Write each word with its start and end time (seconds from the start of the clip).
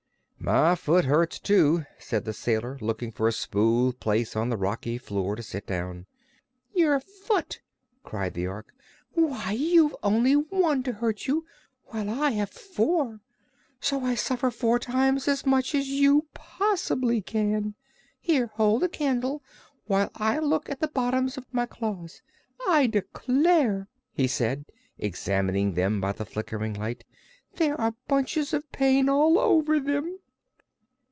"My 0.43 0.73
foot 0.73 1.05
hurts, 1.05 1.37
too," 1.37 1.85
said 1.99 2.25
the 2.25 2.33
sailor, 2.33 2.79
looking 2.81 3.11
for 3.11 3.27
a 3.27 3.31
smooth 3.31 3.99
place 3.99 4.35
on 4.35 4.49
the 4.49 4.57
rocky 4.57 4.97
floor 4.97 5.35
to 5.35 5.43
sit 5.43 5.67
down. 5.67 6.07
"Your 6.73 6.99
foot!" 6.99 7.61
cried 8.03 8.33
the 8.33 8.47
Ork. 8.47 8.73
"why, 9.11 9.51
you've 9.51 9.95
only 10.01 10.33
one 10.35 10.81
to 10.81 10.93
hurt 10.93 11.27
you, 11.27 11.45
while 11.85 12.09
I 12.09 12.31
have 12.31 12.49
four. 12.49 13.19
So 13.79 14.01
I 14.03 14.15
suffer 14.15 14.49
four 14.49 14.79
times 14.79 15.27
as 15.27 15.45
much 15.45 15.75
as 15.75 15.89
you 15.89 16.25
possibly 16.33 17.21
can. 17.21 17.75
Here; 18.19 18.47
hold 18.55 18.81
the 18.81 18.89
candle 18.89 19.43
while 19.85 20.09
I 20.15 20.39
look 20.39 20.71
at 20.71 20.79
the 20.79 20.87
bottoms 20.87 21.37
of 21.37 21.45
my 21.51 21.67
claws. 21.67 22.23
I 22.67 22.87
declare," 22.87 23.87
he 24.11 24.25
said, 24.25 24.65
examining 24.97 25.75
them 25.75 26.01
by 26.01 26.13
the 26.13 26.25
flickering 26.25 26.73
light, 26.73 27.03
"there 27.57 27.79
are 27.79 27.93
bunches 28.07 28.55
of 28.55 28.69
pain 28.71 29.07
all 29.07 29.37
over 29.37 29.79
them!" 29.79 30.17